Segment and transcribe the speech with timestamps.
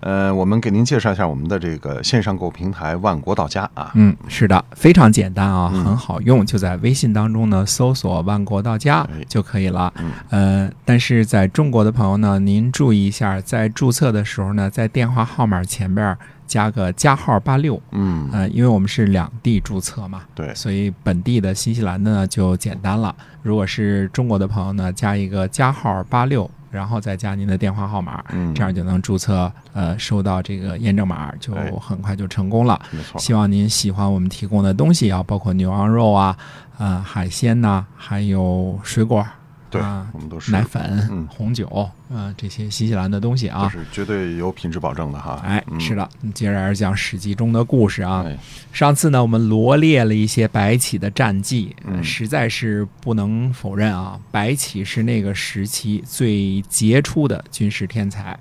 [0.00, 3.90] 呃，我们给您介绍一下我们的这个线上购物平台万国到家啊。
[3.94, 9.92] 嗯，是的，非常简单啊，嗯很好用，就在微信当中呢搜索“万国到家哎”就可以了。
[9.98, 17.80] 嗯呃，但是在中国的朋友呢，您注意一下，在注册的时候呢，在电话号码前边加个加号八六。
[17.90, 23.14] 嗯，呃，因为我们是两地注册嘛，对，所以本地的新西兰的呢就简单了。
[23.42, 32.80] 如果是中国的朋友呢，加一个加号八六，然后再加您的电话号码，嗯，这样就能注册，呃，收到这个验证码，就哎很快就成功了。
[32.90, 33.18] 没错。
[33.18, 36.36] 希望您喜欢我们提供的东西啊，包括牛羊肉啊，
[36.78, 39.26] 呃，海鲜呐、还有水果、
[39.70, 43.68] 对啊，我们都是奶粉、嗯红酒，呃，这些新西兰的东西啊。
[43.68, 45.40] 是绝对有品质保证的哈。
[45.44, 45.94] 哎，嗯是。
[45.94, 48.24] 的，接着来讲《史记》中的故事啊。
[48.26, 48.38] 哎，
[48.72, 58.38] 上次呢，我们罗列了一些白起的战绩，实在是不能否认啊，白起是那个时期最杰出的军事天才。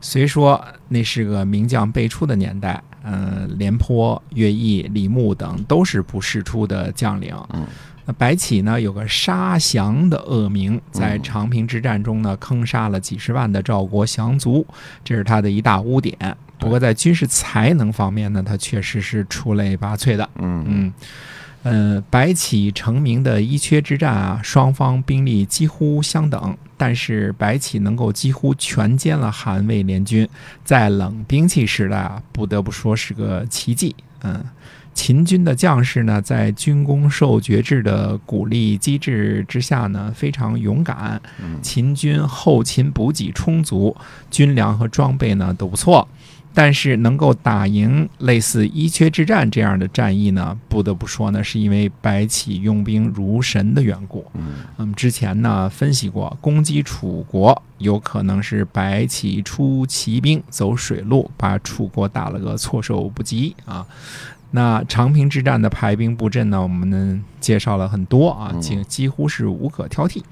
[0.00, 7.34] 虽说那是个名将辈出的年代，嗯，廉颇、乐毅、李牧等都是不世出的将领。
[7.52, 7.66] 嗯
[8.08, 14.66] 那白起呢，有个杀降的恶名，在嗯长平之战中呢，坑杀了几十万的赵国降卒，
[15.04, 16.16] 这是他的一大污点。
[16.58, 20.26] 不过在军事才能方面呢，他确实是出类拔萃的。
[20.38, 20.92] 嗯嗯，
[21.64, 30.26] 呃，白起成名的伊阙之战啊，双方兵力几乎相等，但是白起能够几乎全歼了韩魏联军，
[30.64, 33.94] 在冷兵器时代啊，不得不说是个奇迹。
[34.22, 34.42] 嗯。
[34.98, 41.22] 秦军的将士呢，在军功授爵制的鼓励机制之下呢，非常勇敢。
[41.40, 43.96] 嗯秦军后勤补给充足，
[44.28, 46.08] 军粮和装备呢都不错，
[46.52, 54.26] 但是能够打赢类似伊阙之战这样的战役呢，不得不说呢，是因为白起用兵如神的缘故。
[54.34, 54.46] 嗯
[54.78, 63.86] 嗯，之前呢分析过，攻击楚国有可能是白起出骑兵走水路，把楚国打了个措手不及啊。
[64.50, 70.22] 那长平之战的排兵布阵呢，我们呢介绍了很多啊，嗯几几乎是无可挑剔。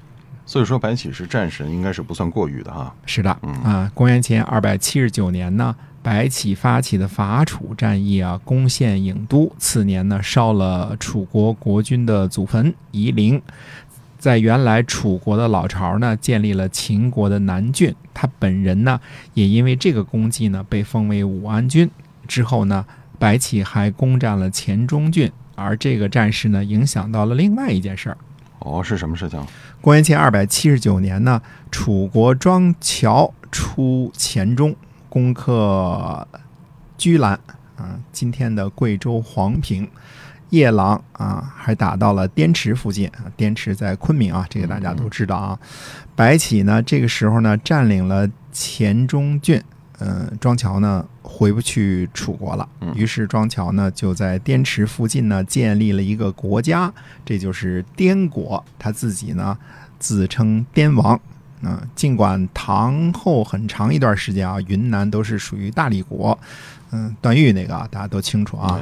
[0.45, 2.95] 所以说白起是战神，应该是不算过誉的哈。
[3.05, 9.51] 是的，嗯啊，公元前二百七十九年呢，白起发起的伐楚战役啊，攻陷郢都。
[9.57, 13.41] 次年呢，烧了楚国国君的祖坟夷陵，
[14.17, 17.93] 在原来楚国的老巢呢，建立了秦国的南郡。
[18.13, 18.99] 他本人呢，
[19.33, 21.91] 也因为这个功绩呢，被封为武安君。
[22.25, 22.85] 之后呢，
[23.19, 28.17] 白起还攻占了黔中郡，而这个战事呢，影响到了另外一件事儿。
[28.59, 29.39] 哦，是什么事情？
[29.81, 31.41] 公元前二百七十九年呢，
[31.71, 34.75] 楚国庄乔出黔中，
[35.09, 36.27] 攻克
[36.97, 37.33] 居兰
[37.75, 39.87] 啊，今天的贵州黄平。
[40.49, 45.59] 夜郎啊，还打到了滇池附近啊，滇池在昆明啊，这个大家都知道啊。
[46.15, 49.61] 白起呢，这个时候呢，占领了黔中郡，
[49.99, 56.91] 呃，庄乔呢回不去楚国了嗯，于是庄乔呢就在滇池附近呢建立了一个国家，
[57.25, 58.63] 这就是滇国。
[58.79, 59.57] 他自己呢
[59.99, 61.19] 自称滇王。
[61.63, 66.37] 嗯、尽管唐后很长一段时间啊，云南都是属于大理国，
[66.91, 68.79] 嗯，段誉那个啊，大家都清楚啊。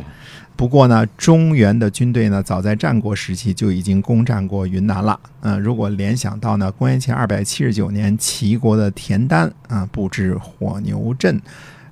[0.57, 5.17] 不过呢，中原的军队呢，早在战国时期就已经攻占过云南了。
[5.39, 11.41] 嗯、如果联想到呢，公元前二百七十九年，齐国的田丹啊、布置火牛阵，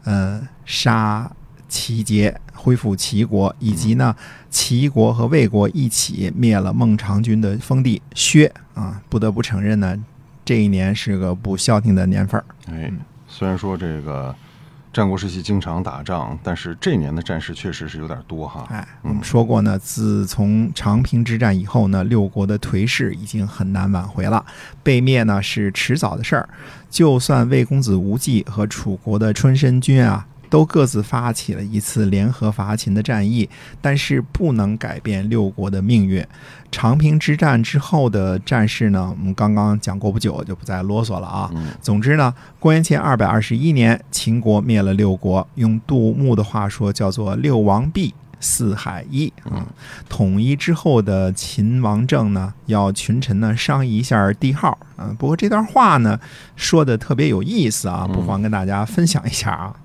[0.03, 1.31] 呃，杀
[1.68, 4.16] 齐杰，恢复齐国，以及呢，
[4.50, 9.02] 齐国和魏国一起灭了孟尝君的封地薛啊。
[9.09, 9.97] 不得不承认呢，
[10.46, 12.46] 这一年是个不消停的年份儿。
[12.68, 14.36] 哎嗯，虽然说这个
[14.94, 18.68] 战国时期经常打仗，但是这年的战事确实是有点多哈。
[18.70, 24.46] 哎，我们说过呢，自从长平之战以后呢，六国的颓势已经很难挽回了，
[24.84, 26.47] 被灭呢是迟早的事儿。
[26.91, 33.50] 就算魏公子无忌和楚国的春申君啊，都各自发起了一次联合伐秦的战役，
[33.82, 36.23] 但是不能改变六国的命运。
[36.72, 41.50] 长平之战之后的战事呢，我们刚刚讲过不久，就不再啰嗦了啊。
[41.55, 49.66] 嗯总之呢，公元前二百二十一年，秦国灭了六国，用杜牧的话说叫做“六王毕，四海一”啊。
[50.08, 54.78] 统一之后的秦王政呢，要群臣呢商议一下帝号。
[54.97, 56.20] 嗯、不过这段话呢
[56.55, 59.76] 说的特别有意思啊，嗯不妨跟大家分享一下啊。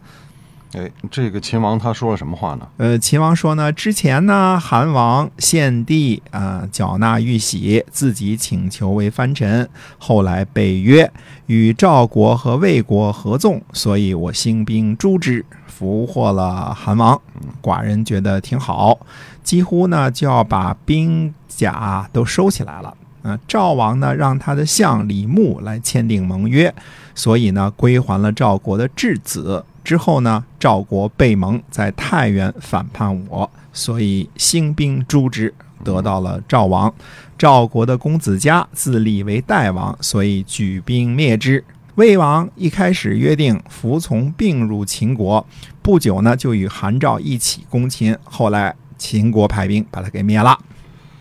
[0.74, 2.68] 哎，这个秦王他说了什么话呢？
[2.76, 9.66] 呃，秦王说呢，之前呢，韩王献帝啊，缴纳玉玺，自己请求为藩臣，
[9.96, 11.10] 后来被约
[11.46, 17.18] 与赵国和魏国合纵，所以我兴兵诛之，俘获了韩王。
[17.62, 18.98] 寡人觉得挺好，
[19.42, 22.94] 几乎呢就要把兵甲都收起来了。
[23.22, 26.72] 呃，赵王呢让他的相李牧来签订盟约，
[27.14, 29.64] 所以呢归还了赵国的质子。
[29.84, 36.92] 之后呢，赵国被蒙，在太原反叛我，所以兴兵诛之，得到了赵王。
[37.38, 41.64] 赵国的公子嘉自立为代王，所以举兵灭之。
[41.94, 45.44] 魏王一开始约定服从并入秦国，
[45.82, 50.58] 不久呢就与韩赵一起攻秦，后来秦国派兵把他给灭了。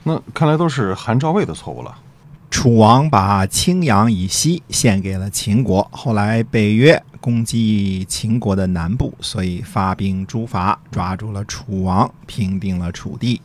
[0.04, 1.98] 那看来都是韩赵魏的错误了。
[2.50, 13.42] 楚王把青阳以西献给了秦国，后来北约攻击秦国的南部，所以发兵诛伐，抓住了楚王，平定了楚地。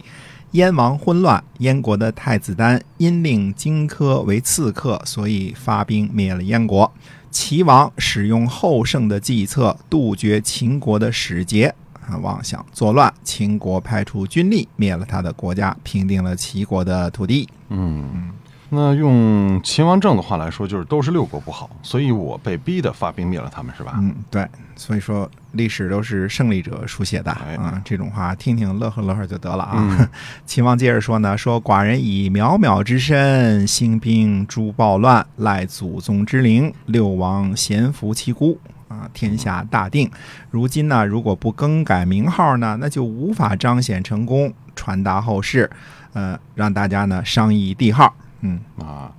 [0.52, 6.92] 燕王混乱，燕国的太子丹因令荆轲为刺客，所以发兵灭了燕国。
[7.32, 11.74] 齐王使用后胜的计策，杜绝秦国的使节，
[12.06, 13.12] 啊，妄想作乱。
[13.24, 17.48] 秦国派出军力灭了他的国家，平定了齐国的土地。
[17.70, 18.30] 嗯，
[18.74, 23.92] 那用秦王政的话来说，就是都是六国不好，所以我被逼的发兵灭了他们，是吧？
[23.98, 29.72] 嗯，对，所以说历史都是胜利者书写的哎啊，这种话听听乐呵乐呵就得了啊。
[29.76, 30.08] 嗯
[30.46, 38.58] 秦王接着说呢，说寡人以渺渺之身兴兵诛暴乱，赖祖宗之灵，六王咸服其孤。
[38.88, 40.10] 啊，天下大定。
[40.50, 45.70] 如今呢，如果不更改名号呢，那就无法彰显成功，传达后世。
[46.14, 48.14] 呃，让大家呢商议帝号。
[48.42, 49.10] 嗯，啊，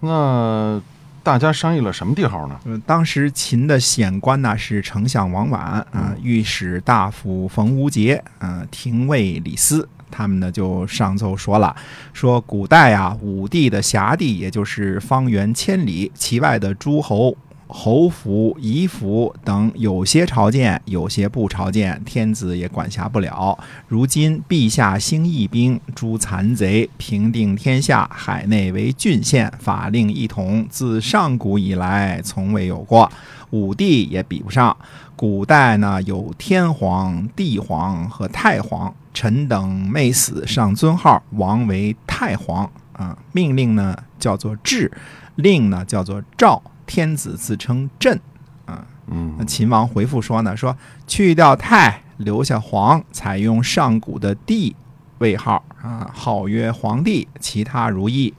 [0.00, 0.80] 那
[1.22, 2.58] 大家商议了什么地号呢？
[2.64, 11.76] 嗯，当时秦的显官呢是丞相王绾啊、御史大夫冯无节，啊、廷尉李斯，他们呢就上奏说了，
[12.12, 17.36] 说古代啊，武帝的辖地也就是方圆千里，其外的诸侯。
[17.72, 23.58] 侯服、夷服等有些朝见，有些不朝见，天子也管辖不了。
[23.88, 33.10] 如今陛下兴义兵，诛残贼，平定天下，海内为郡县，法令一统，自上古以来从未有过。
[33.50, 34.76] 武帝也比不上。
[35.16, 43.16] 古代呢有天皇、地皇和太皇，臣等没死，上尊号，王为太皇啊。
[43.32, 44.90] 命令呢叫做制，
[45.34, 48.18] 令呢叫做诏，天子自称朕。
[48.66, 50.76] 啊嗯，秦王回复说呢，说
[51.06, 54.74] 去掉太，留下皇，采用上古的帝
[55.18, 58.34] 位号啊，号曰皇帝，其他如意。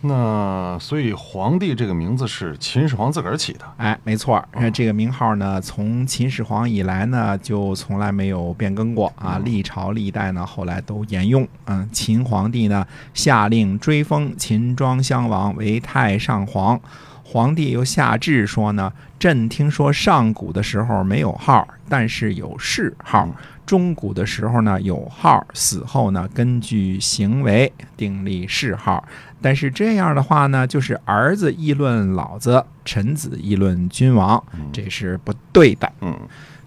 [0.00, 3.60] 那所以皇帝这个名字是秦始皇自个儿起的。
[3.76, 11.46] 哎，没错儿，呃这个名号呢，从秦始皇以来呢，就从来没有变更过啊，历朝历代呢，后来都沿用。
[11.66, 16.80] 嗯，秦皇帝呢，下令追封秦庄襄王为太上皇。
[17.28, 23.26] 皇帝又下旨说呢，朕听说上古的时候没有号，但是有谥号；
[23.66, 29.04] 中古的时候呢有号，死后呢根据行为订立谥号。
[29.42, 34.42] 但是这样的话呢，就是儿子议论老子，臣子议论君王，
[34.72, 35.92] 这是不对的。
[36.00, 36.16] 嗯，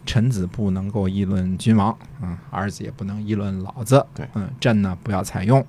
[0.05, 5.65] 臣子不能够议论君王，嗯，儿子也不能议论老子，对嗯，朕呢不要采用。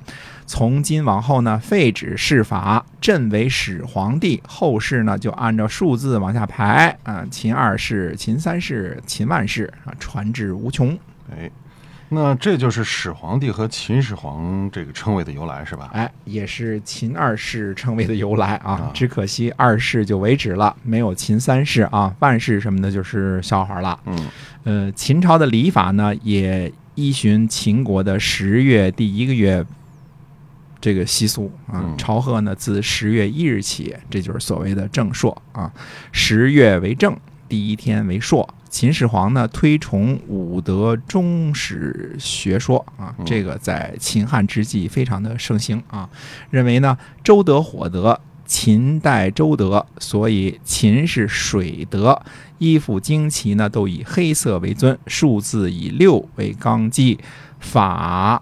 [0.47, 10.99] 从今往后呢，废止世法，朕为始皇帝，后世呢就按照数字往下排啊，秦二世、秦三世、秦万世啊，传至无穷。
[11.31, 11.51] 哎，
[12.13, 15.91] 那这就是始皇帝和秦始皇这个称谓的由来，是吧？
[15.93, 18.91] 哎，也是秦二世称谓的由来啊啊。
[18.93, 23.99] 只可惜二世就为止了，没有秦三世啊，万世什么的就是笑话了。
[24.07, 24.29] 嗯
[24.65, 29.65] 呃，秦朝的礼法呢，也依循秦国的十月第一个月
[30.81, 31.97] 这个习俗啊嗯。
[31.97, 35.73] 朝贺呢，自十月一日起，这就是所谓的正朔啊。
[36.11, 37.17] 十月为正，
[37.49, 38.53] 第一天为朔。
[38.71, 46.09] 秦始皇呢，推崇武德忠史学说啊，嗯这个在秦汉之际非常的盛行啊。
[46.51, 52.23] 认为呢，周德火德，秦代周德，所以秦是水德。
[52.59, 57.19] 衣服旌旗呢，都以黑色为尊，数字以六为纲纪，
[57.59, 58.41] 法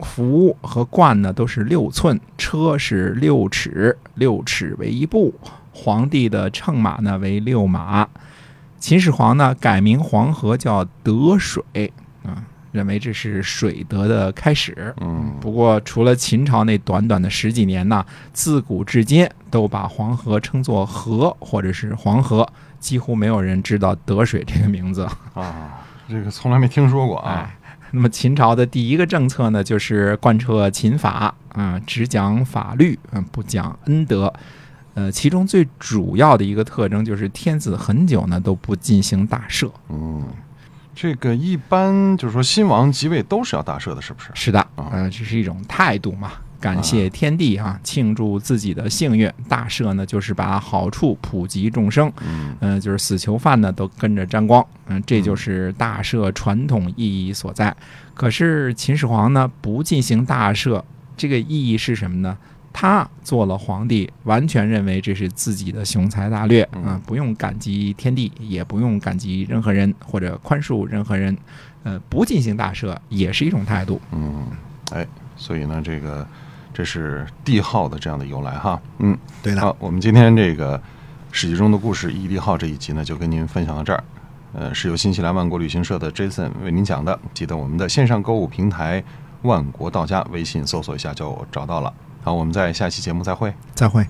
[0.00, 5.32] 服和冠呢都是六寸，车是六尺，六尺为一步。
[5.70, 8.08] 皇帝的乘马呢为六马。
[8.82, 11.62] 秦始皇呢改名黄河叫德水
[12.24, 14.92] 啊，认为这是水德的开始。
[15.00, 22.44] 嗯不过，除了秦朝那短短的十几年呢，自古至今都把黄河称作河或者是黄河，
[22.80, 25.08] 几乎没有人知道德水这个名字。
[25.34, 27.34] 啊，这个从来没听说过啊。
[27.34, 27.56] 哎，
[27.92, 34.34] 那么秦朝的第一个政策呢，就是贯彻秦法啊、只讲法律，嗯，不讲恩德。
[34.94, 39.70] 呃，其中最主要的一个特征就是天子很久呢都不进行大赦。
[39.88, 40.22] 嗯，
[40.94, 44.30] 这个一般就是说新王即位都是要大赦的，是不是？
[44.34, 49.32] 是的，啊呃，这是一种态度嘛，感谢天地啊，庆祝自己的幸运。
[49.48, 57.74] 大赦呢，就是把好处普及众生，嗯嗯、就是死囚犯呢都跟着沾光，嗯、这就是大赦传统意义所在。
[58.12, 60.82] 可是秦始皇呢不进行大赦，
[61.16, 62.36] 这个意义是什么呢？
[62.72, 71.36] 他做了皇帝，完全认为这是自己的雄才大略，嗯嗯、不用感激天地，也不用感激任何人或者宽恕任何人，
[71.82, 74.00] 呃，不进行大赦也是一种态度。
[74.10, 74.46] 嗯，
[74.92, 76.26] 哎，所以呢，这个
[76.72, 78.80] 这是帝号的这样的由来哈。
[78.98, 80.80] 嗯，对的，好，我们今天这个
[81.30, 84.02] 史记中的故事《异帝号》这一集呢，就跟您分享到这儿。
[84.54, 87.18] 呃，是由新西兰万国旅行社的 Jason 为您讲的。
[87.32, 89.02] 记得我们的线上购物平台
[89.42, 91.92] “万国到家”微信搜索一下就找到了。
[92.22, 93.52] 好，我们在下期节目再会。
[93.74, 94.06] 再会。